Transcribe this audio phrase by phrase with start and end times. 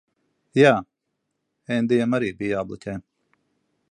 [0.59, 0.71] Jā.
[1.77, 2.99] Endijam arī bija jābloķē.